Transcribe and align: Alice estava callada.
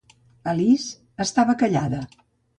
Alice 0.53 1.21
estava 1.27 1.57
callada. 1.61 2.03